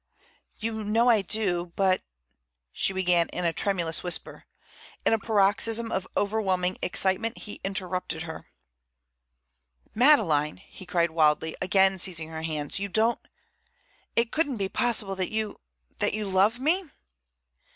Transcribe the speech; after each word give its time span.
"You 0.55 0.83
know 0.83 1.09
I 1.11 1.21
do, 1.21 1.73
but—" 1.75 2.01
she 2.71 2.91
began 2.91 3.29
in 3.29 3.45
a 3.45 3.53
tremulous 3.53 4.01
whisper. 4.01 4.45
In 5.05 5.13
a 5.13 5.19
paroxysm 5.19 5.91
of 5.91 6.07
overwhelming 6.17 6.79
excitement 6.81 7.37
he 7.37 7.61
interrupted 7.63 8.23
her. 8.23 8.47
"Madeleine," 9.93 10.57
he 10.57 10.87
cried 10.87 11.11
wildly, 11.11 11.55
again 11.61 11.99
seizing 11.99 12.29
her 12.29 12.41
hands, 12.41 12.79
"you 12.79 12.89
don't—it 12.89 14.31
couldn't 14.31 14.57
be 14.57 14.69
possible 14.69 15.15
that 15.17 15.29
you—that 15.31 16.15
you 16.15 16.27
love 16.27 16.57
me?" 16.57 16.85